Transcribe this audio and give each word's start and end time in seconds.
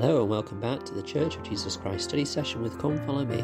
Hello 0.00 0.20
and 0.20 0.30
welcome 0.30 0.60
back 0.60 0.84
to 0.84 0.94
the 0.94 1.02
Church 1.02 1.34
of 1.34 1.42
Jesus 1.42 1.76
Christ 1.76 2.04
study 2.04 2.24
session 2.24 2.62
with 2.62 2.78
Come 2.78 3.04
Follow 3.04 3.24
Me. 3.24 3.42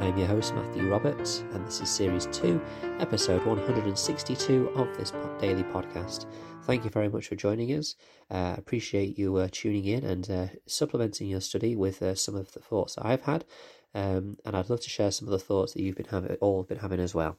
I'm 0.00 0.16
your 0.16 0.28
host 0.28 0.54
Matthew 0.54 0.88
Roberts, 0.88 1.40
and 1.52 1.66
this 1.66 1.82
is 1.82 1.90
Series 1.90 2.24
2, 2.32 2.58
Episode 3.00 3.44
162 3.44 4.70
of 4.76 4.96
this 4.96 5.12
daily 5.38 5.62
podcast. 5.62 6.24
Thank 6.62 6.84
you 6.84 6.90
very 6.90 7.10
much 7.10 7.28
for 7.28 7.36
joining 7.36 7.68
us. 7.74 7.96
I 8.30 8.52
uh, 8.52 8.54
appreciate 8.56 9.18
you 9.18 9.36
uh, 9.36 9.48
tuning 9.52 9.84
in 9.84 10.02
and 10.04 10.30
uh, 10.30 10.46
supplementing 10.66 11.28
your 11.28 11.42
study 11.42 11.76
with 11.76 12.00
uh, 12.00 12.14
some 12.14 12.34
of 12.34 12.50
the 12.52 12.60
thoughts 12.60 12.96
I've 12.96 13.24
had, 13.24 13.44
um, 13.94 14.38
and 14.46 14.56
I'd 14.56 14.70
love 14.70 14.80
to 14.80 14.88
share 14.88 15.10
some 15.10 15.28
of 15.28 15.32
the 15.32 15.38
thoughts 15.38 15.74
that 15.74 15.82
you've 15.82 15.96
been 15.96 16.06
having, 16.06 16.34
all 16.36 16.62
been 16.62 16.78
having 16.78 17.00
as 17.00 17.14
well. 17.14 17.36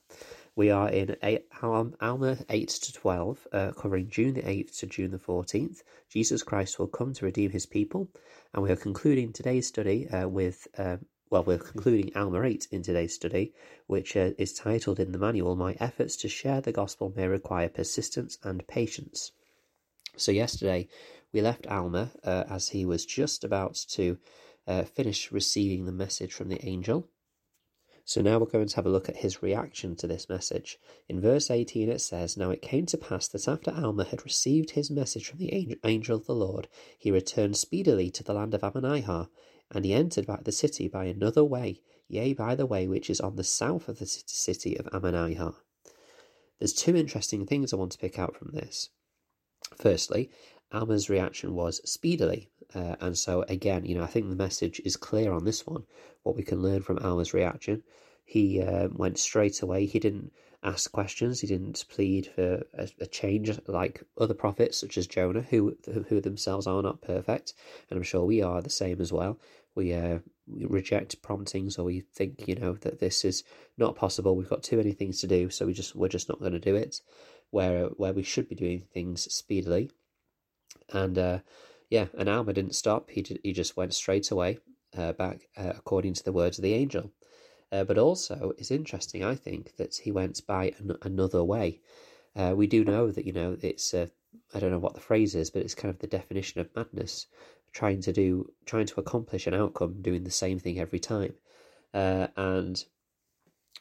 We 0.53 0.69
are 0.69 0.89
in 0.89 1.15
Alma 1.61 2.37
8 2.49 2.67
to 2.67 2.93
12, 2.93 3.47
uh, 3.53 3.71
covering 3.71 4.09
June 4.09 4.33
the 4.33 4.41
8th 4.41 4.79
to 4.79 4.85
June 4.85 5.11
the 5.11 5.17
14th. 5.17 5.81
Jesus 6.09 6.43
Christ 6.43 6.77
will 6.77 6.87
come 6.87 7.13
to 7.13 7.25
redeem 7.25 7.51
his 7.51 7.65
people. 7.65 8.09
And 8.53 8.61
we 8.61 8.69
are 8.69 8.75
concluding 8.75 9.31
today's 9.31 9.67
study 9.67 10.09
uh, 10.09 10.27
with, 10.27 10.67
uh, 10.77 10.97
well, 11.29 11.45
we're 11.45 11.57
concluding 11.57 12.11
Alma 12.17 12.41
8 12.43 12.67
in 12.69 12.83
today's 12.83 13.15
study, 13.15 13.53
which 13.87 14.17
uh, 14.17 14.31
is 14.37 14.53
titled 14.53 14.99
in 14.99 15.13
the 15.13 15.17
manual, 15.17 15.55
My 15.55 15.77
Efforts 15.79 16.17
to 16.17 16.27
Share 16.27 16.59
the 16.59 16.73
Gospel 16.73 17.13
May 17.15 17.27
Require 17.27 17.69
Persistence 17.69 18.37
and 18.43 18.67
Patience. 18.67 19.31
So, 20.17 20.33
yesterday 20.33 20.89
we 21.31 21.39
left 21.39 21.65
Alma 21.67 22.11
uh, 22.25 22.43
as 22.49 22.67
he 22.67 22.83
was 22.83 23.05
just 23.05 23.45
about 23.45 23.75
to 23.91 24.17
uh, 24.67 24.83
finish 24.83 25.31
receiving 25.31 25.85
the 25.85 25.93
message 25.93 26.33
from 26.33 26.49
the 26.49 26.63
angel. 26.65 27.07
So 28.11 28.21
now 28.21 28.39
we're 28.39 28.47
going 28.47 28.67
to 28.67 28.75
have 28.75 28.85
a 28.85 28.89
look 28.89 29.07
at 29.07 29.15
his 29.15 29.41
reaction 29.41 29.95
to 29.95 30.05
this 30.05 30.27
message. 30.27 30.77
In 31.07 31.21
verse 31.21 31.49
18 31.49 31.87
it 31.87 32.01
says, 32.01 32.35
Now 32.35 32.49
it 32.49 32.61
came 32.61 32.85
to 32.87 32.97
pass 32.97 33.29
that 33.29 33.47
after 33.47 33.71
Alma 33.71 34.03
had 34.03 34.25
received 34.25 34.71
his 34.71 34.91
message 34.91 35.29
from 35.29 35.39
the 35.39 35.79
angel 35.85 36.17
of 36.17 36.25
the 36.25 36.35
Lord, 36.35 36.67
he 36.97 37.09
returned 37.09 37.55
speedily 37.55 38.11
to 38.11 38.21
the 38.21 38.33
land 38.33 38.53
of 38.53 38.63
Ammonihah, 38.63 39.29
and 39.69 39.85
he 39.85 39.93
entered 39.93 40.27
back 40.27 40.43
the 40.43 40.51
city 40.51 40.89
by 40.89 41.05
another 41.05 41.45
way, 41.45 41.79
yea, 42.09 42.33
by 42.33 42.53
the 42.53 42.65
way 42.65 42.85
which 42.85 43.09
is 43.09 43.21
on 43.21 43.37
the 43.37 43.45
south 43.45 43.87
of 43.87 43.99
the 43.99 44.05
city 44.05 44.77
of 44.77 44.87
Ammonihah. 44.87 45.55
There's 46.59 46.73
two 46.73 46.97
interesting 46.97 47.45
things 47.45 47.71
I 47.71 47.77
want 47.77 47.93
to 47.93 47.97
pick 47.97 48.19
out 48.19 48.35
from 48.35 48.51
this. 48.51 48.89
Firstly, 49.77 50.29
Alma's 50.73 51.09
reaction 51.09 51.55
was 51.55 51.79
speedily. 51.89 52.49
Uh, 52.73 52.95
and 52.99 53.17
so, 53.17 53.43
again, 53.47 53.85
you 53.85 53.95
know, 53.95 54.03
I 54.03 54.07
think 54.07 54.29
the 54.29 54.35
message 54.35 54.81
is 54.85 54.95
clear 54.95 55.33
on 55.33 55.45
this 55.45 55.65
one. 55.65 55.83
What 56.23 56.35
we 56.35 56.43
can 56.43 56.61
learn 56.61 56.81
from 56.81 56.99
Alma's 56.99 57.33
reaction. 57.33 57.83
He 58.23 58.61
uh, 58.61 58.89
went 58.91 59.17
straight 59.19 59.61
away. 59.61 59.85
He 59.85 59.99
didn't 59.99 60.31
ask 60.63 60.91
questions. 60.91 61.41
He 61.41 61.47
didn't 61.47 61.83
plead 61.89 62.27
for 62.27 62.63
a, 62.73 62.87
a, 62.99 63.07
change 63.07 63.59
like 63.67 64.03
other 64.17 64.33
prophets, 64.33 64.77
such 64.77 64.97
as 64.97 65.07
Jonah, 65.07 65.41
who 65.41 65.75
who 66.07 66.21
themselves 66.21 66.67
are 66.67 66.81
not 66.81 67.01
perfect. 67.01 67.53
And 67.89 67.97
I'm 67.97 68.03
sure 68.03 68.23
we 68.23 68.41
are 68.41 68.61
the 68.61 68.69
same 68.69 69.01
as 69.01 69.11
well. 69.11 69.39
We, 69.73 69.93
uh, 69.93 70.19
we 70.47 70.65
reject 70.65 71.21
promptings, 71.21 71.77
or 71.77 71.85
we 71.85 72.01
think, 72.01 72.47
you 72.47 72.55
know, 72.55 72.73
that 72.73 72.99
this 72.99 73.25
is 73.25 73.43
not 73.77 73.95
possible. 73.95 74.35
We've 74.35 74.49
got 74.49 74.63
too 74.63 74.77
many 74.77 74.91
things 74.91 75.21
to 75.21 75.27
do, 75.27 75.49
so 75.49 75.65
we 75.65 75.73
just 75.73 75.95
we're 75.95 76.07
just 76.07 76.29
not 76.29 76.39
going 76.39 76.53
to 76.53 76.59
do 76.59 76.75
it. 76.75 77.01
Where 77.49 77.85
where 77.87 78.13
we 78.13 78.23
should 78.23 78.47
be 78.47 78.55
doing 78.55 78.83
things 78.93 79.33
speedily 79.33 79.89
and 80.93 81.17
uh, 81.17 81.39
yeah, 81.91 82.05
and 82.17 82.29
Alma 82.29 82.53
didn't 82.53 82.75
stop. 82.75 83.09
He 83.09 83.21
did, 83.21 83.41
he 83.43 83.51
just 83.51 83.75
went 83.75 83.93
straight 83.93 84.31
away 84.31 84.59
uh, 84.97 85.11
back 85.11 85.49
uh, 85.57 85.73
according 85.75 86.13
to 86.13 86.23
the 86.23 86.31
words 86.31 86.57
of 86.57 86.63
the 86.63 86.73
angel. 86.73 87.11
Uh, 87.69 87.83
but 87.83 87.97
also, 87.97 88.53
it's 88.57 88.71
interesting, 88.71 89.25
I 89.25 89.35
think, 89.35 89.75
that 89.75 89.95
he 89.95 90.11
went 90.11 90.45
by 90.47 90.73
an- 90.79 90.97
another 91.01 91.43
way. 91.43 91.81
Uh, 92.33 92.53
we 92.55 92.65
do 92.65 92.85
know 92.85 93.11
that 93.11 93.25
you 93.25 93.33
know 93.33 93.57
it's 93.61 93.93
uh, 93.93 94.07
I 94.53 94.59
don't 94.59 94.71
know 94.71 94.79
what 94.79 94.93
the 94.93 95.01
phrase 95.01 95.35
is, 95.35 95.49
but 95.49 95.63
it's 95.63 95.75
kind 95.75 95.93
of 95.93 95.99
the 95.99 96.07
definition 96.07 96.61
of 96.61 96.73
madness, 96.73 97.27
trying 97.73 97.99
to 98.03 98.13
do 98.13 98.53
trying 98.65 98.85
to 98.85 98.99
accomplish 99.01 99.45
an 99.45 99.53
outcome, 99.53 100.01
doing 100.01 100.23
the 100.23 100.31
same 100.31 100.59
thing 100.59 100.79
every 100.79 100.99
time, 100.99 101.33
and 101.93 102.85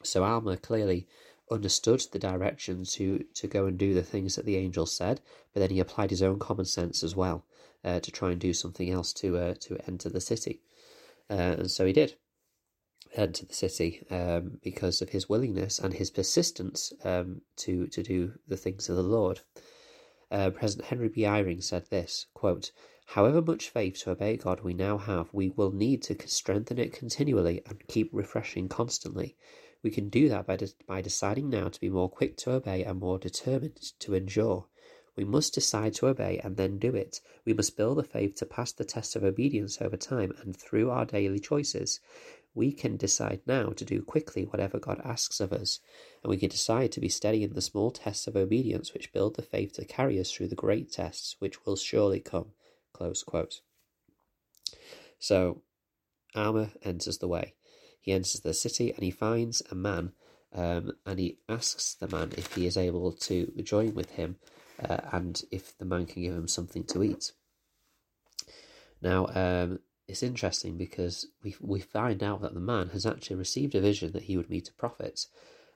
so 0.02 0.24
Alma 0.24 0.56
clearly 0.56 1.06
understood 1.48 2.04
the 2.10 2.18
direction 2.18 2.84
to 2.86 3.24
to 3.34 3.46
go 3.46 3.66
and 3.66 3.78
do 3.78 3.94
the 3.94 4.02
things 4.02 4.34
that 4.34 4.46
the 4.46 4.56
angel 4.56 4.86
said, 4.86 5.20
but 5.54 5.60
then 5.60 5.70
he 5.70 5.78
applied 5.78 6.10
his 6.10 6.22
own 6.22 6.40
common 6.40 6.64
sense 6.64 7.04
as 7.04 7.14
well 7.14 7.44
uh, 7.84 8.00
to 8.00 8.10
try 8.10 8.30
and 8.30 8.41
do 8.41 8.52
something 8.52 8.91
else 8.91 9.12
to 9.14 9.36
uh, 9.38 9.54
to 9.60 9.78
enter 9.86 10.08
the 10.08 10.20
city, 10.20 10.62
uh, 11.30 11.56
and 11.58 11.70
so 11.70 11.86
he 11.86 11.92
did 11.92 12.16
enter 13.14 13.44
the 13.46 13.54
city 13.54 14.06
um, 14.10 14.58
because 14.62 15.02
of 15.02 15.08
his 15.08 15.28
willingness 15.28 15.78
and 15.78 15.94
his 15.94 16.10
persistence 16.10 16.92
um, 17.04 17.41
to 17.56 17.86
to 17.88 18.02
do 18.02 18.32
the 18.46 18.56
things 18.56 18.88
of 18.88 18.96
the 18.96 19.02
Lord. 19.02 19.41
Uh, 20.30 20.50
President 20.50 20.88
Henry 20.88 21.08
B. 21.08 21.22
Eyring 21.22 21.62
said 21.62 21.86
this 21.91 22.26
quote. 22.34 22.70
However 23.14 23.42
much 23.42 23.70
faith 23.70 23.98
to 24.04 24.12
obey 24.12 24.36
God 24.36 24.60
we 24.60 24.72
now 24.72 24.97
have, 24.97 25.34
we 25.34 25.48
will 25.48 25.72
need 25.72 26.00
to 26.04 26.16
strengthen 26.28 26.78
it 26.78 26.92
continually 26.92 27.60
and 27.66 27.84
keep 27.88 28.08
refreshing 28.12 28.68
constantly. 28.68 29.36
We 29.82 29.91
can 29.91 30.10
do 30.10 30.28
that 30.28 30.47
by, 30.47 30.54
de- 30.54 30.68
by 30.86 31.00
deciding 31.00 31.50
now 31.50 31.70
to 31.70 31.80
be 31.80 31.88
more 31.88 32.08
quick 32.08 32.36
to 32.36 32.52
obey 32.52 32.84
and 32.84 33.00
more 33.00 33.18
determined 33.18 33.80
to 33.98 34.14
endure. 34.14 34.68
We 35.20 35.26
must 35.26 35.53
decide 35.53 35.92
to 35.97 36.06
obey 36.06 36.41
and 36.42 36.56
then 36.56 36.78
do 36.78 36.94
it. 36.94 37.20
We 37.44 37.53
must 37.53 37.76
build 37.76 37.98
the 37.98 38.04
faith 38.04 38.36
to 38.36 38.47
pass 38.47 38.72
the 38.72 38.86
test 38.86 39.16
of 39.16 39.22
obedience 39.22 39.76
over 39.78 39.98
time 39.98 40.32
and 40.41 40.56
through 40.56 40.88
our 40.88 41.04
daily 41.04 41.38
choices. 41.38 42.00
We 42.54 42.72
can 42.72 42.97
decide 42.97 43.42
now 43.47 43.72
to 43.72 43.84
do 43.84 44.00
quickly 44.00 44.44
whatever 44.44 44.78
God 44.78 44.98
asks 45.04 45.38
of 45.38 45.53
us, 45.53 45.78
and 46.22 46.30
we 46.30 46.38
can 46.38 46.48
decide 46.48 46.91
to 46.92 47.00
be 47.00 47.10
steady 47.10 47.44
in 47.44 47.53
the 47.53 47.60
small 47.60 47.91
tests 47.91 48.28
of 48.28 48.34
obedience 48.34 48.94
which 48.94 49.12
build 49.12 49.36
the 49.36 49.42
faith 49.42 49.75
to 49.75 49.84
carry 49.84 50.19
us 50.19 50.32
through 50.32 50.48
the 50.48 50.54
great 50.54 50.91
tests 50.91 51.36
which 51.38 51.66
will 51.66 51.76
surely 51.76 52.20
come. 52.20 52.53
Close 52.94 53.22
quote. 53.22 53.60
So, 55.19 55.60
Alma 56.34 56.70
enters 56.82 57.19
the 57.19 57.28
way. 57.28 57.53
He 58.00 58.12
enters 58.12 58.41
the 58.41 58.54
city 58.54 58.91
and 58.91 59.03
he 59.03 59.10
finds 59.10 59.62
a 59.70 59.75
man 59.75 60.12
um, 60.54 60.92
and 61.04 61.19
he 61.19 61.36
asks 61.47 61.92
the 61.92 62.09
man 62.09 62.32
if 62.38 62.54
he 62.54 62.64
is 62.64 62.78
able 62.78 63.12
to 63.12 63.53
join 63.62 63.94
with 63.94 64.12
him 64.12 64.36
uh, 64.88 65.00
and 65.12 65.42
if 65.50 65.76
the 65.78 65.84
man 65.84 66.06
can 66.06 66.22
give 66.22 66.34
him 66.34 66.48
something 66.48 66.84
to 66.84 67.02
eat. 67.02 67.32
Now, 69.02 69.26
um, 69.34 69.80
it's 70.08 70.22
interesting 70.22 70.76
because 70.76 71.26
we, 71.42 71.54
we 71.60 71.80
find 71.80 72.22
out 72.22 72.42
that 72.42 72.54
the 72.54 72.60
man 72.60 72.88
has 72.88 73.06
actually 73.06 73.36
received 73.36 73.74
a 73.74 73.80
vision 73.80 74.12
that 74.12 74.24
he 74.24 74.36
would 74.36 74.50
meet 74.50 74.68
a 74.68 74.72
prophet. 74.72 75.26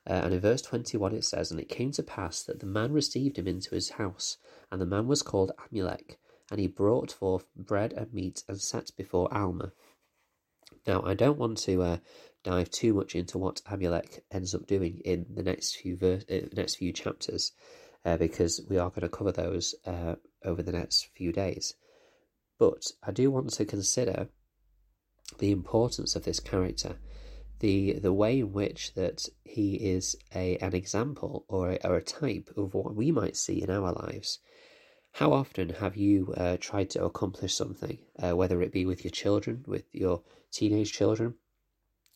Uh, 0.07 0.21
and 0.25 0.35
in 0.35 0.41
verse 0.41 0.61
21 0.61 1.15
it 1.15 1.25
says, 1.25 1.51
And 1.51 1.61
it 1.61 1.69
came 1.69 1.93
to 1.93 2.03
pass 2.03 2.43
that 2.43 2.61
the 2.61 2.67
man 2.67 2.93
received 2.93 3.39
him 3.39 3.47
into 3.47 3.75
his 3.75 3.91
house, 3.91 4.37
and 4.71 4.81
the 4.81 4.87
man 4.87 5.07
was 5.07 5.23
called 5.23 5.53
Amulek, 5.59 6.17
and 6.51 6.61
he 6.61 6.67
brought 6.67 7.13
forth 7.13 7.47
bread 7.57 7.93
and 7.93 8.13
meat 8.13 8.43
and 8.49 8.61
sat 8.61 8.91
before 8.97 9.33
Alma. 9.33 9.73
Now, 10.87 11.03
I 11.03 11.15
don't 11.15 11.39
want 11.39 11.59
to 11.59 11.83
uh, 11.83 11.97
dive 12.43 12.71
too 12.71 12.93
much 12.93 13.15
into 13.15 13.39
what 13.39 13.63
Amulek 13.71 14.21
ends 14.31 14.55
up 14.55 14.67
doing 14.67 15.01
in 15.05 15.27
the 15.33 15.43
next 15.43 15.77
few 15.77 15.97
ver- 15.97 16.23
uh, 16.31 16.49
next 16.53 16.75
few 16.75 16.93
chapters, 16.93 17.53
uh, 18.05 18.17
because 18.17 18.61
we 18.69 18.79
are 18.79 18.91
going 18.91 19.03
to 19.03 19.09
cover 19.09 19.33
those 19.33 19.75
uh, 19.87 20.15
over 20.45 20.63
the 20.63 20.73
next 20.73 21.09
few 21.17 21.33
days. 21.33 21.75
But 22.59 22.87
I 23.03 23.11
do 23.11 23.31
want 23.31 23.51
to 23.51 23.65
consider 23.65 24.29
the 25.39 25.51
importance 25.51 26.15
of 26.15 26.25
this 26.25 26.41
character, 26.41 26.97
the 27.61 27.95
the 27.95 28.13
way 28.13 28.41
in 28.41 28.53
which 28.53 28.95
that 28.95 29.29
he 29.43 29.75
is 29.77 30.17
a 30.35 30.57
an 30.59 30.75
example 30.75 31.45
or 31.49 31.73
a, 31.73 31.79
or 31.85 31.97
a 31.97 32.03
type 32.03 32.51
of 32.57 32.75
what 32.75 32.95
we 32.95 33.11
might 33.11 33.37
see 33.37 33.63
in 33.63 33.71
our 33.71 33.93
lives. 33.93 34.39
How 35.13 35.33
often 35.33 35.69
have 35.71 35.97
you 35.97 36.35
uh, 36.37 36.57
tried 36.61 36.91
to 36.91 37.05
accomplish 37.05 37.55
something, 37.55 37.99
uh, 38.21 38.37
whether 38.37 38.61
it 38.61 38.73
be 38.73 38.85
with 38.85 39.05
your 39.05 39.13
children, 39.13 39.65
with 39.67 39.85
your 39.93 40.23
teenage 40.51 40.93
children, 40.93 41.35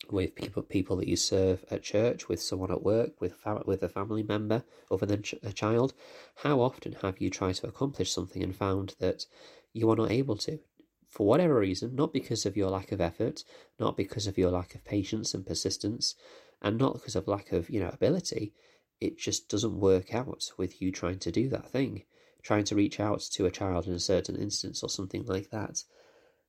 with 0.09 0.35
people 0.35 0.63
people 0.63 0.95
that 0.97 1.07
you 1.07 1.15
serve 1.15 1.65
at 1.69 1.83
church, 1.83 2.27
with 2.27 2.41
someone 2.41 2.71
at 2.71 2.83
work, 2.83 3.19
with 3.19 3.33
fam- 3.33 3.63
with 3.65 3.83
a 3.83 3.89
family 3.89 4.23
member 4.23 4.63
other 4.89 5.05
than 5.05 5.23
ch- 5.23 5.35
a 5.43 5.51
child? 5.51 5.93
How 6.35 6.61
often 6.61 6.93
have 7.01 7.19
you 7.19 7.29
tried 7.29 7.55
to 7.55 7.67
accomplish 7.67 8.11
something 8.11 8.43
and 8.43 8.55
found 8.55 8.95
that 8.99 9.25
you 9.73 9.89
are 9.89 9.95
not 9.95 10.11
able 10.11 10.37
to? 10.37 10.59
For 11.07 11.25
whatever 11.27 11.59
reason, 11.59 11.95
not 11.95 12.13
because 12.13 12.45
of 12.45 12.55
your 12.55 12.69
lack 12.69 12.91
of 12.91 13.01
effort, 13.01 13.43
not 13.79 13.97
because 13.97 14.27
of 14.27 14.37
your 14.37 14.51
lack 14.51 14.75
of 14.75 14.85
patience 14.85 15.33
and 15.33 15.45
persistence, 15.45 16.15
and 16.61 16.77
not 16.77 16.93
because 16.93 17.15
of 17.15 17.27
lack 17.27 17.51
of 17.51 17.69
you 17.69 17.79
know 17.79 17.89
ability, 17.89 18.53
it 19.01 19.17
just 19.17 19.49
doesn't 19.49 19.79
work 19.79 20.13
out 20.13 20.51
with 20.57 20.81
you 20.81 20.91
trying 20.91 21.19
to 21.19 21.31
do 21.31 21.49
that 21.49 21.69
thing 21.69 22.03
trying 22.41 22.63
to 22.63 22.75
reach 22.75 22.99
out 22.99 23.19
to 23.19 23.45
a 23.45 23.51
child 23.51 23.87
in 23.87 23.93
a 23.93 23.99
certain 23.99 24.35
instance 24.35 24.81
or 24.83 24.89
something 24.89 25.25
like 25.25 25.49
that. 25.49 25.83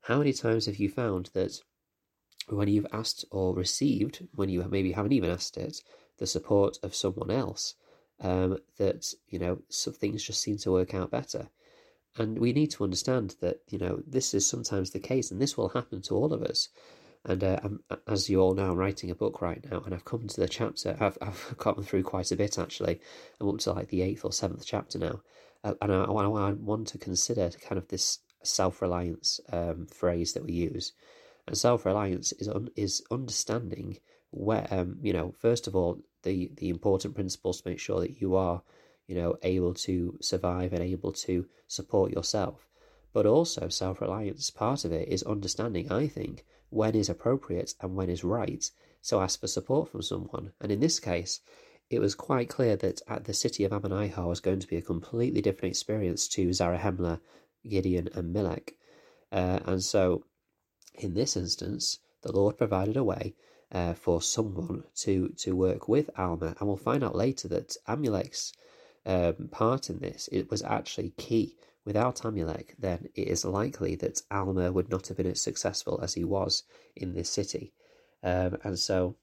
How 0.02 0.18
many 0.18 0.32
times 0.32 0.66
have 0.66 0.76
you 0.76 0.88
found 0.88 1.30
that 1.34 1.60
when 2.48 2.68
you've 2.68 2.86
asked 2.92 3.24
or 3.30 3.54
received, 3.54 4.26
when 4.34 4.48
you 4.48 4.64
maybe 4.68 4.92
haven't 4.92 5.12
even 5.12 5.30
asked 5.30 5.56
it, 5.56 5.82
the 6.18 6.26
support 6.26 6.78
of 6.82 6.94
someone 6.94 7.30
else, 7.30 7.74
um, 8.20 8.58
that 8.78 9.12
you 9.28 9.38
know 9.38 9.62
some 9.68 9.94
things 9.94 10.22
just 10.22 10.42
seem 10.42 10.58
to 10.58 10.72
work 10.72 10.94
out 10.94 11.10
better? 11.10 11.48
And 12.16 12.38
we 12.38 12.52
need 12.52 12.70
to 12.72 12.84
understand 12.84 13.36
that 13.40 13.60
you 13.68 13.78
know 13.78 14.02
this 14.06 14.34
is 14.34 14.46
sometimes 14.46 14.90
the 14.90 14.98
case, 14.98 15.30
and 15.30 15.40
this 15.40 15.56
will 15.56 15.70
happen 15.70 16.02
to 16.02 16.14
all 16.14 16.32
of 16.32 16.42
us. 16.42 16.68
And 17.24 17.44
uh, 17.44 17.58
as 18.06 18.30
you 18.30 18.40
all 18.40 18.54
know, 18.54 18.70
I'm 18.70 18.78
writing 18.78 19.10
a 19.10 19.14
book 19.14 19.42
right 19.42 19.62
now, 19.70 19.82
and 19.84 19.94
I've 19.94 20.06
come 20.06 20.26
to 20.26 20.40
the 20.40 20.48
chapter. 20.48 20.96
I've 21.00 21.18
I've 21.20 21.54
gotten 21.58 21.82
through 21.82 22.02
quite 22.02 22.32
a 22.32 22.36
bit 22.36 22.58
actually. 22.58 23.00
I'm 23.40 23.48
up 23.48 23.58
to 23.58 23.72
like 23.72 23.88
the 23.88 24.02
eighth 24.02 24.24
or 24.24 24.32
seventh 24.32 24.64
chapter 24.66 24.98
now, 24.98 25.20
uh, 25.62 25.74
and 25.82 25.92
I, 25.92 26.04
I, 26.04 26.24
I, 26.24 26.52
want 26.52 26.88
to 26.88 26.98
consider 26.98 27.50
kind 27.50 27.78
of 27.78 27.88
this 27.88 28.18
self 28.42 28.80
reliance 28.80 29.40
um, 29.52 29.86
phrase 29.86 30.32
that 30.32 30.44
we 30.44 30.52
use. 30.52 30.92
And 31.50 31.58
self 31.58 31.84
reliance 31.84 32.30
is 32.34 32.48
un- 32.48 32.70
is 32.76 33.02
understanding 33.10 33.98
where 34.30 34.68
um, 34.70 34.98
you 35.02 35.12
know 35.12 35.34
first 35.40 35.66
of 35.66 35.74
all 35.74 35.98
the 36.22 36.52
the 36.58 36.68
important 36.68 37.16
principles 37.16 37.60
to 37.60 37.68
make 37.68 37.80
sure 37.80 37.98
that 37.98 38.20
you 38.20 38.36
are 38.36 38.62
you 39.08 39.16
know 39.16 39.36
able 39.42 39.74
to 39.74 40.16
survive 40.20 40.72
and 40.72 40.80
able 40.80 41.10
to 41.10 41.46
support 41.66 42.12
yourself. 42.12 42.68
But 43.12 43.26
also 43.26 43.68
self 43.68 44.00
reliance 44.00 44.48
part 44.50 44.84
of 44.84 44.92
it 44.92 45.08
is 45.08 45.24
understanding. 45.24 45.90
I 45.90 46.06
think 46.06 46.44
when 46.68 46.94
is 46.94 47.08
appropriate 47.08 47.74
and 47.80 47.96
when 47.96 48.10
is 48.10 48.22
right 48.22 48.70
to 49.08 49.18
ask 49.18 49.40
for 49.40 49.48
support 49.48 49.88
from 49.90 50.02
someone. 50.02 50.52
And 50.60 50.70
in 50.70 50.78
this 50.78 51.00
case, 51.00 51.40
it 51.90 51.98
was 51.98 52.14
quite 52.14 52.48
clear 52.48 52.76
that 52.76 53.02
at 53.08 53.24
the 53.24 53.34
city 53.34 53.64
of 53.64 53.72
Ammonihah 53.72 54.24
was 54.24 54.38
going 54.38 54.60
to 54.60 54.68
be 54.68 54.76
a 54.76 54.82
completely 54.82 55.40
different 55.40 55.72
experience 55.72 56.28
to 56.28 56.50
Zarahemla, 56.50 57.18
Gideon, 57.68 58.08
and 58.14 58.32
Melek. 58.32 58.76
Uh, 59.32 59.58
and 59.66 59.82
so, 59.82 60.22
in 60.94 61.14
this 61.14 61.36
instance, 61.36 61.98
the 62.22 62.32
Lord 62.32 62.58
provided 62.58 62.96
a 62.96 63.04
way 63.04 63.34
uh, 63.72 63.94
for 63.94 64.20
someone 64.20 64.84
to 64.96 65.28
to 65.38 65.56
work 65.56 65.88
with 65.88 66.10
Alma, 66.18 66.54
and 66.58 66.68
we'll 66.68 66.76
find 66.76 67.04
out 67.04 67.14
later 67.14 67.48
that 67.48 67.76
Amulek's 67.88 68.52
um, 69.06 69.48
part 69.50 69.90
in 69.90 70.00
this 70.00 70.28
it 70.32 70.50
was 70.50 70.62
actually 70.62 71.10
key. 71.10 71.56
Without 71.82 72.16
Amulek, 72.16 72.74
then 72.78 73.08
it 73.14 73.26
is 73.26 73.44
likely 73.44 73.96
that 73.96 74.20
Alma 74.30 74.70
would 74.70 74.90
not 74.90 75.08
have 75.08 75.16
been 75.16 75.26
as 75.26 75.40
successful 75.40 75.98
as 76.02 76.12
he 76.12 76.24
was 76.24 76.62
in 76.94 77.14
this 77.14 77.30
city, 77.30 77.72
um, 78.22 78.58
and 78.62 78.78
so 78.78 79.16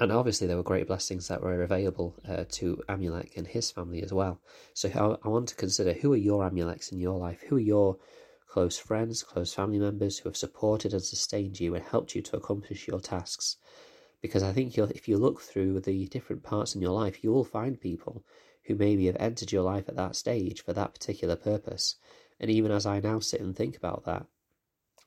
and 0.00 0.10
obviously 0.10 0.46
there 0.46 0.56
were 0.56 0.62
great 0.62 0.86
blessings 0.86 1.28
that 1.28 1.42
were 1.42 1.62
available 1.62 2.16
uh, 2.28 2.44
to 2.52 2.82
Amulek 2.88 3.36
and 3.36 3.46
his 3.46 3.70
family 3.70 4.02
as 4.02 4.12
well. 4.12 4.40
So 4.72 4.88
I, 4.88 5.26
I, 5.26 5.28
want 5.28 5.48
to 5.48 5.54
consider 5.54 5.92
who 5.92 6.12
are 6.12 6.16
your 6.16 6.48
Amuleks 6.48 6.90
in 6.90 6.98
your 6.98 7.18
life? 7.18 7.42
Who 7.42 7.56
are 7.56 7.60
your 7.60 7.98
close 8.46 8.78
friends, 8.78 9.22
close 9.22 9.52
family 9.52 9.78
members 9.78 10.18
who 10.18 10.28
have 10.28 10.36
supported 10.36 10.92
and 10.92 11.02
sustained 11.02 11.60
you 11.60 11.74
and 11.74 11.84
helped 11.84 12.14
you 12.14 12.22
to 12.22 12.36
accomplish 12.36 12.86
your 12.86 13.00
tasks? 13.00 13.56
Because 14.20 14.42
I 14.42 14.52
think 14.52 14.76
if 14.78 15.08
you 15.08 15.18
look 15.18 15.40
through 15.40 15.80
the 15.80 16.06
different 16.06 16.42
parts 16.42 16.74
in 16.74 16.80
your 16.80 16.92
life, 16.92 17.22
you 17.22 17.32
will 17.32 17.44
find 17.44 17.80
people 17.80 18.24
who 18.64 18.74
maybe 18.74 19.06
have 19.06 19.16
entered 19.20 19.52
your 19.52 19.62
life 19.62 19.88
at 19.88 19.96
that 19.96 20.16
stage 20.16 20.62
for 20.62 20.72
that 20.72 20.94
particular 20.94 21.36
purpose. 21.36 21.96
And 22.40 22.50
even 22.50 22.70
as 22.70 22.86
I 22.86 23.00
now 23.00 23.18
sit 23.18 23.40
and 23.40 23.54
think 23.54 23.76
about 23.76 24.04
that, 24.06 24.26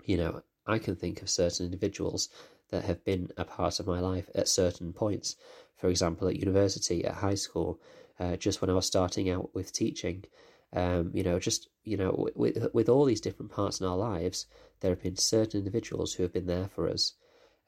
you 0.05 0.17
know, 0.17 0.41
I 0.65 0.79
can 0.79 0.95
think 0.95 1.21
of 1.21 1.29
certain 1.29 1.65
individuals 1.65 2.29
that 2.69 2.83
have 2.83 3.03
been 3.03 3.29
a 3.37 3.45
part 3.45 3.79
of 3.79 3.87
my 3.87 3.99
life 3.99 4.29
at 4.35 4.47
certain 4.47 4.93
points. 4.93 5.35
For 5.75 5.89
example, 5.89 6.27
at 6.27 6.35
university, 6.35 7.05
at 7.05 7.15
high 7.15 7.35
school, 7.35 7.79
uh, 8.19 8.35
just 8.35 8.61
when 8.61 8.69
I 8.69 8.73
was 8.73 8.85
starting 8.85 9.29
out 9.29 9.53
with 9.55 9.71
teaching, 9.71 10.25
um, 10.73 11.11
you 11.13 11.23
know, 11.23 11.39
just 11.39 11.69
you 11.83 11.97
know, 11.97 12.29
with 12.35 12.67
with 12.73 12.89
all 12.89 13.05
these 13.05 13.21
different 13.21 13.51
parts 13.51 13.79
in 13.79 13.87
our 13.87 13.97
lives, 13.97 14.47
there 14.81 14.91
have 14.91 15.01
been 15.01 15.15
certain 15.15 15.59
individuals 15.59 16.13
who 16.13 16.23
have 16.23 16.33
been 16.33 16.47
there 16.47 16.67
for 16.67 16.89
us. 16.89 17.13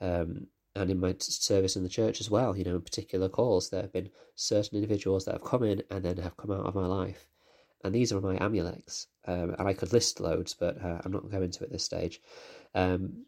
Um, 0.02 0.48
and 0.76 0.92
in 0.92 1.00
my 1.00 1.16
service 1.20 1.76
in 1.76 1.84
the 1.84 1.90
church 1.90 2.22
as 2.22 2.30
well, 2.30 2.56
you 2.56 2.64
know, 2.64 2.76
in 2.76 2.82
particular 2.82 3.28
calls, 3.28 3.70
there 3.70 3.82
have 3.82 3.92
been 3.92 4.12
certain 4.36 4.78
individuals 4.78 5.26
that 5.26 5.34
have 5.34 5.44
come 5.44 5.64
in 5.64 5.84
and 5.90 6.06
then 6.06 6.18
have 6.18 6.38
come 6.38 6.52
out 6.52 6.66
of 6.66 6.76
my 6.76 6.86
life. 6.86 7.28
And 7.84 7.94
these 7.94 8.14
are 8.14 8.22
my 8.22 8.38
Amuleks. 8.38 9.08
Um, 9.26 9.56
and 9.58 9.68
I 9.68 9.74
could 9.74 9.92
list 9.92 10.20
loads, 10.20 10.54
but 10.54 10.82
uh, 10.84 11.02
I'm 11.04 11.12
not 11.12 11.30
going 11.30 11.52
to 11.52 11.64
at 11.64 11.72
this 11.72 11.84
stage. 11.84 12.22
Um, 12.76 13.26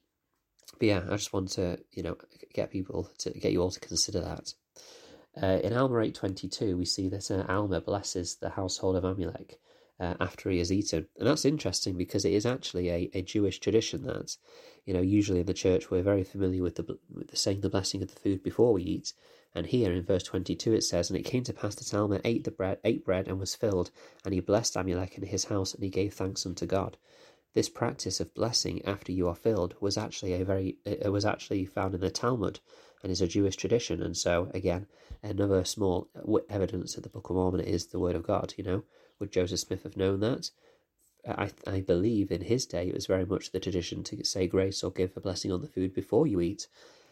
but 0.79 0.87
yeah, 0.87 1.03
I 1.09 1.15
just 1.15 1.33
want 1.33 1.49
to 1.51 1.79
you 1.91 2.03
know 2.03 2.17
get 2.53 2.71
people 2.71 3.09
to 3.19 3.31
get 3.31 3.51
you 3.51 3.61
all 3.61 3.71
to 3.71 3.79
consider 3.79 4.21
that. 4.21 4.53
Uh, 5.41 5.59
in 5.63 5.73
Alma 5.73 5.99
eight 5.99 6.15
twenty 6.15 6.47
two, 6.47 6.77
we 6.77 6.85
see 6.85 7.07
that 7.09 7.29
uh, 7.31 7.45
Alma 7.47 7.79
blesses 7.81 8.35
the 8.35 8.49
household 8.49 8.95
of 8.95 9.03
Amulek 9.03 9.55
uh, 9.99 10.15
after 10.19 10.49
he 10.49 10.57
has 10.57 10.71
eaten, 10.71 11.07
and 11.17 11.27
that's 11.27 11.45
interesting 11.45 11.95
because 11.95 12.25
it 12.25 12.33
is 12.33 12.45
actually 12.45 12.89
a, 12.89 13.09
a 13.13 13.21
Jewish 13.21 13.59
tradition 13.59 14.03
that 14.03 14.35
you 14.85 14.93
know 14.93 15.01
usually 15.01 15.39
in 15.41 15.45
the 15.45 15.53
church 15.53 15.89
we're 15.89 16.01
very 16.01 16.23
familiar 16.23 16.63
with 16.63 16.75
the 16.75 16.97
with 17.09 17.29
the 17.29 17.37
saying 17.37 17.61
the 17.61 17.69
blessing 17.69 18.01
of 18.01 18.13
the 18.13 18.19
food 18.19 18.43
before 18.43 18.73
we 18.73 18.83
eat. 18.83 19.13
And 19.53 19.67
here 19.67 19.91
in 19.91 20.03
verse 20.03 20.23
22 20.23 20.73
it 20.73 20.83
says, 20.83 21.09
And 21.09 21.19
it 21.19 21.23
came 21.23 21.43
to 21.43 21.53
pass 21.53 21.75
that 21.75 21.93
Alma 21.93 22.21
ate 22.23 22.45
the 22.45 22.51
bread, 22.51 22.79
ate 22.85 23.03
bread 23.03 23.27
and 23.27 23.37
was 23.37 23.53
filled, 23.53 23.91
and 24.23 24.33
he 24.33 24.39
blessed 24.39 24.75
Amulek 24.75 25.17
and 25.17 25.27
his 25.27 25.45
house, 25.45 25.73
and 25.73 25.83
he 25.83 25.89
gave 25.89 26.13
thanks 26.13 26.45
unto 26.45 26.65
God. 26.65 26.95
This 27.53 27.69
practice 27.69 28.19
of 28.19 28.33
blessing 28.33 28.83
after 28.85 29.11
you 29.11 29.27
are 29.27 29.35
filled 29.35 29.75
was 29.81 29.97
actually 29.97 30.33
a 30.33 30.45
very 30.45 30.77
it 30.85 31.11
was 31.11 31.25
actually 31.25 31.65
found 31.65 31.93
in 31.93 32.01
the 32.01 32.09
Talmud 32.09 32.59
and 33.03 33.11
is 33.11 33.21
a 33.21 33.27
Jewish 33.27 33.57
tradition. 33.57 34.01
And 34.01 34.15
so 34.15 34.49
again, 34.53 34.87
another 35.21 35.65
small 35.65 36.07
evidence 36.49 36.95
that 36.95 37.01
the 37.01 37.09
Book 37.09 37.29
of 37.29 37.35
Mormon 37.35 37.61
is 37.61 37.87
the 37.87 37.99
Word 37.99 38.15
of 38.15 38.23
God. 38.23 38.53
You 38.57 38.63
know, 38.63 38.83
would 39.19 39.31
Joseph 39.31 39.59
Smith 39.59 39.83
have 39.83 39.97
known 39.97 40.21
that? 40.21 40.51
I 41.27 41.51
I 41.67 41.81
believe 41.81 42.31
in 42.31 42.41
his 42.41 42.65
day 42.65 42.87
it 42.87 42.93
was 42.93 43.05
very 43.05 43.25
much 43.25 43.51
the 43.51 43.59
tradition 43.59 44.03
to 44.05 44.23
say 44.23 44.47
grace 44.47 44.83
or 44.83 44.91
give 44.91 45.15
a 45.15 45.21
blessing 45.21 45.51
on 45.51 45.61
the 45.61 45.67
food 45.67 45.93
before 45.93 46.27
you 46.27 46.39
eat. 46.41 46.67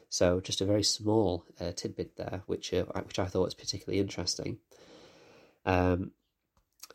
So 0.09 0.39
just 0.39 0.61
a 0.61 0.65
very 0.65 0.83
small 0.83 1.45
uh, 1.59 1.71
tidbit 1.75 2.15
there, 2.15 2.43
which 2.47 2.73
uh, 2.73 2.85
which 3.03 3.19
I 3.19 3.25
thought 3.25 3.45
was 3.45 3.53
particularly 3.53 3.99
interesting. 3.99 4.57
Um, 5.65 6.11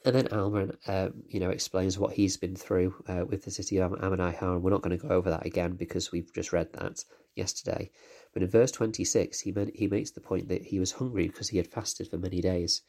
and 0.04 0.14
then 0.14 0.28
Alma, 0.28 0.68
uh, 0.86 1.08
you 1.28 1.40
know, 1.40 1.50
explains 1.50 1.98
what 1.98 2.12
he's 2.12 2.36
been 2.36 2.56
through 2.56 2.94
uh, 3.08 3.24
with 3.26 3.44
the 3.44 3.50
city 3.50 3.78
of 3.78 3.92
Ammonihah, 3.92 4.42
and 4.42 4.62
we're 4.62 4.70
not 4.70 4.82
going 4.82 4.98
to 4.98 5.06
go 5.06 5.14
over 5.14 5.30
that 5.30 5.46
again 5.46 5.72
because 5.72 6.12
we've 6.12 6.32
just 6.32 6.52
read 6.52 6.72
that 6.74 7.04
yesterday. 7.34 7.90
But 8.32 8.42
in 8.42 8.48
verse 8.48 8.70
26, 8.72 9.40
he, 9.40 9.52
meant, 9.52 9.74
he 9.74 9.86
makes 9.86 10.10
the 10.10 10.20
point 10.20 10.48
that 10.48 10.62
he 10.66 10.78
was 10.78 10.92
hungry 10.92 11.28
because 11.28 11.48
he 11.48 11.56
had 11.56 11.66
fasted 11.66 12.08
for 12.08 12.18
many 12.18 12.40
days. 12.40 12.82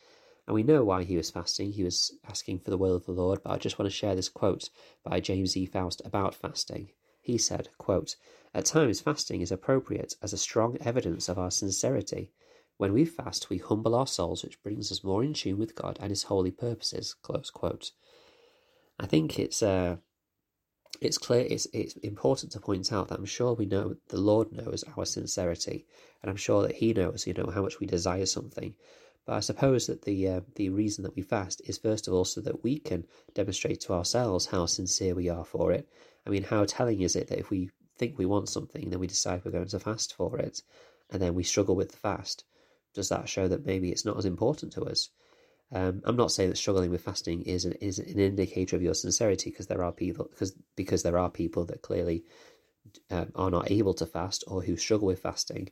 And 0.48 0.54
we 0.54 0.64
know 0.64 0.84
why 0.84 1.04
he 1.04 1.18
was 1.18 1.32
fasting. 1.32 1.72
He 1.72 1.84
was 1.84 2.12
asking 2.28 2.60
for 2.60 2.70
the 2.70 2.78
will 2.78 2.96
of 2.96 3.06
the 3.06 3.12
Lord. 3.12 3.42
But 3.44 3.52
I 3.52 3.58
just 3.58 3.80
want 3.80 3.90
to 3.90 3.96
share 3.96 4.16
this 4.16 4.30
quote 4.30 4.70
by 5.04 5.20
James 5.20 5.56
E. 5.56 5.66
Faust 5.66 6.02
about 6.06 6.36
fasting. 6.36 6.92
He 7.22 7.38
said, 7.38 7.70
quote, 7.78 8.16
At 8.54 8.66
times 8.66 9.02
fasting 9.02 9.42
is 9.42 9.52
appropriate 9.52 10.16
as 10.22 10.34
a 10.34 10.38
strong 10.38 10.78
evidence 10.82 11.30
of 11.30 11.40
our 11.40 11.50
sincerity 11.50 12.32
when 12.78 12.92
we 12.92 13.06
fast, 13.06 13.50
we 13.50 13.58
humble 13.58 13.96
our 13.96 14.06
souls, 14.06 14.44
which 14.44 14.62
brings 14.62 14.92
us 14.92 15.04
more 15.04 15.24
in 15.24 15.34
tune 15.34 15.58
with 15.58 15.76
God 15.76 15.98
and 16.02 16.10
His 16.10 16.24
holy 16.24 16.52
purposes. 16.52 17.14
Close 17.14 17.50
quote. 17.50 17.92
I 19.00 19.06
think 19.06 19.40
it's 19.40 19.64
uh, 19.64 19.98
it's 21.00 21.18
clear. 21.18 21.48
It's 21.50 21.68
it's 21.74 21.96
important 21.98 22.52
to 22.52 22.60
point 22.60 22.92
out 22.92 23.08
that 23.08 23.20
I'm 23.20 23.26
sure 23.26 23.54
we 23.54 23.66
know 23.66 23.96
the 24.10 24.20
Lord 24.20 24.52
knows 24.52 24.84
our 24.98 25.06
sincerity, 25.06 25.86
and 26.22 26.30
I'm 26.30 26.36
sure 26.36 26.64
that 26.64 26.76
He 26.76 26.92
knows, 26.94 27.26
you 27.26 27.34
know, 27.34 27.50
how 27.50 27.62
much 27.62 27.80
we 27.80 27.88
desire 27.88 28.26
something. 28.26 28.76
But 29.26 29.36
I 29.36 29.40
suppose 29.40 29.88
that 29.88 30.02
the 30.02 30.28
uh, 30.28 30.42
the 30.56 30.68
reason 30.68 31.06
that 31.06 31.16
we 31.16 31.22
fast 31.22 31.62
is 31.66 31.78
first 31.78 32.10
of 32.10 32.14
all 32.14 32.26
so 32.26 32.42
that 32.42 32.62
we 32.62 32.80
can 32.80 33.06
demonstrate 33.34 33.80
to 33.82 33.94
ourselves 33.94 34.48
how 34.48 34.66
sincere 34.66 35.16
we 35.16 35.30
are 35.30 35.46
for 35.46 35.72
it. 35.72 35.88
I 36.28 36.30
mean, 36.30 36.44
how 36.44 36.66
telling 36.66 37.02
is 37.02 37.16
it 37.16 37.30
that 37.30 37.40
if 37.40 37.50
we 37.50 37.70
think 37.98 38.18
we 38.18 38.26
want 38.26 38.50
something, 38.50 38.90
then 38.90 39.00
we 39.00 39.08
decide 39.08 39.44
we're 39.46 39.52
going 39.52 39.70
to 39.70 39.80
fast 39.80 40.14
for 40.14 40.38
it, 40.40 40.62
and 41.10 41.22
then 41.22 41.36
we 41.36 41.44
struggle 41.44 41.78
with 41.78 41.92
the 41.92 41.98
fast 41.98 42.44
does 42.96 43.10
that 43.10 43.30
show 43.30 43.48
that 43.48 43.66
maybe 43.66 43.92
it's 43.92 44.06
not 44.06 44.18
as 44.18 44.26
important 44.26 44.74
to 44.74 44.86
us? 44.86 45.10
Um, 45.72 46.02
I'm 46.06 46.16
not 46.16 46.32
saying 46.32 46.50
that 46.50 46.58
struggling 46.58 46.92
with 46.92 47.02
fasting 47.02 47.42
is 47.44 47.66
an, 47.66 47.74
is 47.74 48.00
an 48.00 48.20
indicator 48.20 48.76
of 48.76 48.82
your 48.82 48.94
sincerity 48.94 49.50
because 49.50 49.68
there 49.68 49.84
are 49.84 49.92
people 49.92 50.28
because 50.30 50.54
because 50.76 51.04
there 51.04 51.18
are 51.18 51.30
people 51.30 51.66
that 51.66 51.82
clearly 51.82 52.24
um, 53.10 53.32
are 53.36 53.52
not 53.52 53.72
able 53.72 53.94
to 53.96 54.06
fast 54.06 54.44
or 54.48 54.62
who 54.62 54.78
struggle 54.78 55.08
with 55.08 55.20
fasting. 55.20 55.70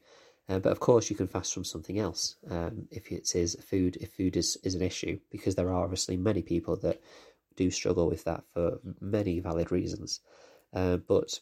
Uh, 0.49 0.59
but 0.59 0.71
of 0.71 0.79
course, 0.79 1.09
you 1.09 1.15
can 1.15 1.27
fast 1.27 1.53
from 1.53 1.63
something 1.63 1.99
else 1.99 2.35
um, 2.49 2.87
if 2.91 3.11
it 3.11 3.33
is 3.35 3.55
food. 3.63 3.97
If 4.01 4.13
food 4.13 4.35
is, 4.35 4.57
is 4.63 4.75
an 4.75 4.81
issue, 4.81 5.19
because 5.31 5.55
there 5.55 5.69
are 5.69 5.83
obviously 5.83 6.17
many 6.17 6.41
people 6.41 6.75
that 6.77 7.01
do 7.55 7.71
struggle 7.71 8.07
with 8.07 8.25
that 8.25 8.43
for 8.53 8.79
many 8.99 9.39
valid 9.39 9.71
reasons. 9.71 10.19
Uh, 10.73 10.97
but 10.97 11.39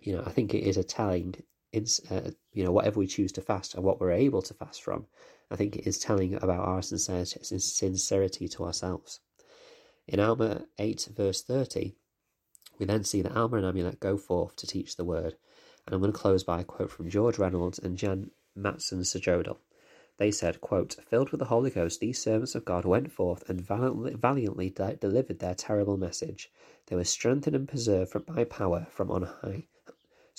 you 0.00 0.16
know, 0.16 0.22
I 0.26 0.30
think 0.30 0.54
it 0.54 0.64
is 0.64 0.76
a 0.76 0.84
telling 0.84 1.34
in, 1.72 1.86
uh, 2.10 2.30
you 2.52 2.64
know, 2.64 2.72
whatever 2.72 2.98
we 2.98 3.06
choose 3.06 3.32
to 3.32 3.40
fast 3.40 3.74
and 3.74 3.84
what 3.84 4.00
we're 4.00 4.10
able 4.10 4.42
to 4.42 4.54
fast 4.54 4.82
from, 4.82 5.06
I 5.50 5.56
think 5.56 5.76
it 5.76 5.86
is 5.86 5.98
telling 5.98 6.34
about 6.34 6.66
our 6.66 6.82
sincerity, 6.82 7.40
sincerity 7.42 8.48
to 8.48 8.64
ourselves. 8.64 9.20
In 10.06 10.20
Alma 10.20 10.66
8, 10.78 11.08
verse 11.14 11.42
30, 11.42 11.94
we 12.78 12.86
then 12.86 13.04
see 13.04 13.22
that 13.22 13.36
Alma 13.36 13.58
and 13.58 13.66
Amulek 13.66 14.00
go 14.00 14.16
forth 14.16 14.56
to 14.56 14.66
teach 14.66 14.96
the 14.96 15.04
word. 15.04 15.36
And 15.86 15.94
I'm 15.94 16.00
going 16.00 16.12
to 16.12 16.18
close 16.18 16.44
by 16.44 16.60
a 16.60 16.64
quote 16.64 16.90
from 16.90 17.10
George 17.10 17.38
Reynolds 17.38 17.78
and 17.78 17.96
Jan 17.96 18.30
Mattson 18.56 19.00
Sjodahl. 19.00 19.58
They 20.18 20.30
said, 20.30 20.60
quote, 20.60 20.96
Filled 21.06 21.30
with 21.30 21.38
the 21.38 21.46
Holy 21.46 21.70
Ghost, 21.70 22.00
these 22.00 22.20
servants 22.20 22.54
of 22.54 22.64
God 22.64 22.84
went 22.84 23.12
forth 23.12 23.48
and 23.48 23.60
valiantly, 23.60 24.14
valiantly 24.14 24.70
de- 24.70 24.96
delivered 24.96 25.38
their 25.38 25.54
terrible 25.54 25.96
message. 25.96 26.50
They 26.86 26.96
were 26.96 27.04
strengthened 27.04 27.54
and 27.54 27.68
preserved 27.68 28.26
by 28.26 28.44
power 28.44 28.86
from 28.90 29.10
on 29.10 29.22
high 29.22 29.68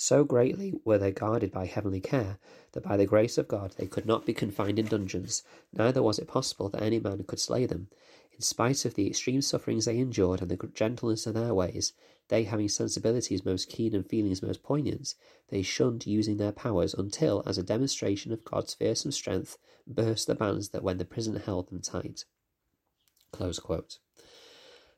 so 0.00 0.24
greatly 0.24 0.72
were 0.82 0.96
they 0.96 1.12
guarded 1.12 1.52
by 1.52 1.66
heavenly 1.66 2.00
care, 2.00 2.38
that 2.72 2.82
by 2.82 2.96
the 2.96 3.04
grace 3.04 3.36
of 3.36 3.46
God 3.46 3.74
they 3.76 3.86
could 3.86 4.06
not 4.06 4.24
be 4.24 4.32
confined 4.32 4.78
in 4.78 4.86
dungeons, 4.86 5.42
neither 5.74 6.02
was 6.02 6.18
it 6.18 6.26
possible 6.26 6.70
that 6.70 6.82
any 6.82 6.98
man 6.98 7.22
could 7.24 7.38
slay 7.38 7.66
them. 7.66 7.86
In 8.32 8.40
spite 8.40 8.86
of 8.86 8.94
the 8.94 9.06
extreme 9.06 9.42
sufferings 9.42 9.84
they 9.84 9.98
endured 9.98 10.40
and 10.40 10.50
the 10.50 10.68
gentleness 10.68 11.26
of 11.26 11.34
their 11.34 11.52
ways, 11.52 11.92
they 12.28 12.44
having 12.44 12.70
sensibilities 12.70 13.44
most 13.44 13.68
keen 13.68 13.94
and 13.94 14.08
feelings 14.08 14.42
most 14.42 14.62
poignant, 14.62 15.14
they 15.50 15.60
shunned 15.60 16.06
using 16.06 16.38
their 16.38 16.52
powers 16.52 16.94
until, 16.94 17.42
as 17.44 17.58
a 17.58 17.62
demonstration 17.62 18.32
of 18.32 18.42
God's 18.42 18.72
fearsome 18.72 19.12
strength, 19.12 19.58
burst 19.86 20.26
the 20.26 20.34
bands 20.34 20.70
that 20.70 20.82
when 20.82 20.96
the 20.96 21.04
prison 21.04 21.36
held 21.36 21.68
them 21.68 21.82
tight. 21.82 22.24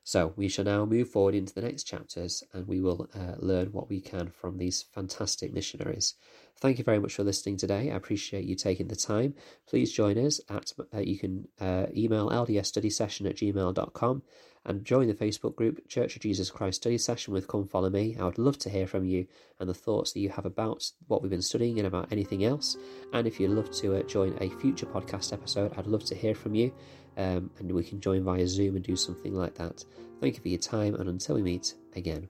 So 0.03 0.33
we 0.35 0.49
shall 0.49 0.65
now 0.65 0.85
move 0.85 1.09
forward 1.09 1.33
into 1.33 1.53
the 1.53 1.61
next 1.61 1.83
chapters 1.83 2.43
and 2.53 2.67
we 2.67 2.81
will 2.81 3.07
uh, 3.15 3.35
learn 3.37 3.67
what 3.71 3.89
we 3.89 4.01
can 4.01 4.29
from 4.29 4.57
these 4.57 4.83
fantastic 4.93 5.53
missionaries. 5.53 6.15
Thank 6.59 6.77
you 6.77 6.83
very 6.83 6.99
much 6.99 7.15
for 7.15 7.23
listening 7.23 7.57
today. 7.57 7.91
I 7.91 7.95
appreciate 7.95 8.45
you 8.45 8.55
taking 8.55 8.87
the 8.87 8.95
time. 8.95 9.33
Please 9.67 9.91
join 9.91 10.17
us 10.17 10.39
at, 10.49 10.73
uh, 10.93 10.99
you 10.99 11.17
can 11.17 11.47
uh, 11.59 11.87
email 11.95 12.29
ldsstudysession 12.29 13.29
at 13.29 13.37
gmail.com 13.37 14.23
and 14.65 14.85
join 14.85 15.07
the 15.07 15.13
Facebook 15.13 15.55
group 15.55 15.87
Church 15.89 16.15
of 16.15 16.21
Jesus 16.21 16.49
Christ 16.49 16.81
Study 16.81 16.97
Session 16.97 17.33
with 17.33 17.47
Come 17.47 17.67
Follow 17.67 17.89
Me. 17.89 18.15
I 18.19 18.23
would 18.23 18.37
love 18.37 18.57
to 18.59 18.69
hear 18.69 18.87
from 18.87 19.05
you 19.05 19.27
and 19.59 19.69
the 19.69 19.73
thoughts 19.73 20.13
that 20.13 20.19
you 20.19 20.29
have 20.29 20.45
about 20.45 20.89
what 21.07 21.21
we've 21.21 21.29
been 21.31 21.41
studying 21.41 21.79
and 21.79 21.87
about 21.87 22.11
anything 22.11 22.45
else. 22.45 22.77
And 23.11 23.27
if 23.27 23.39
you'd 23.39 23.51
love 23.51 23.71
to 23.71 23.97
uh, 23.97 24.03
join 24.03 24.37
a 24.39 24.49
future 24.49 24.85
podcast 24.85 25.33
episode, 25.33 25.73
I'd 25.77 25.87
love 25.87 26.05
to 26.05 26.15
hear 26.15 26.35
from 26.35 26.55
you. 26.55 26.71
Um, 27.17 27.51
and 27.59 27.71
we 27.71 27.83
can 27.83 27.99
join 27.99 28.23
via 28.23 28.47
Zoom 28.47 28.75
and 28.75 28.83
do 28.83 28.95
something 28.95 29.33
like 29.33 29.55
that. 29.55 29.83
Thank 30.19 30.35
you 30.35 30.41
for 30.41 30.47
your 30.47 30.59
time, 30.59 30.95
and 30.95 31.09
until 31.09 31.35
we 31.35 31.43
meet 31.43 31.73
again. 31.95 32.29